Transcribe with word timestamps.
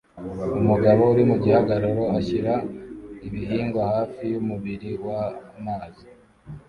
Umugabo 0.59 1.01
uri 1.13 1.23
mu 1.29 1.35
gihagararo 1.43 2.03
ashyira 2.17 2.53
ibihingwa 3.27 3.81
hafi 3.93 4.21
yumubiri 4.33 4.91
wamazi 5.05 6.07